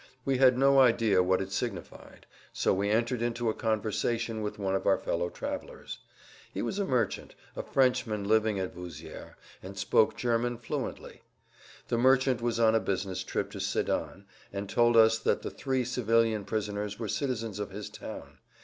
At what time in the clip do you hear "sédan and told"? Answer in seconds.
13.59-14.97